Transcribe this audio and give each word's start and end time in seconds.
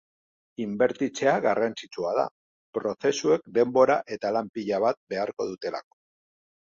Inbertitzea 0.63 1.33
garrantzitsua 1.45 2.13
da, 2.19 2.23
prozesuek 2.77 3.45
denbora 3.59 3.99
eta 4.17 4.33
lan 4.39 4.51
pila 4.57 4.81
bat 4.87 5.01
behar 5.15 5.35
dutelako. 5.53 6.01